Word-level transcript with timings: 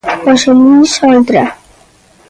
José 0.23 0.49
Luís 0.59 0.93
Oltra. 1.11 1.45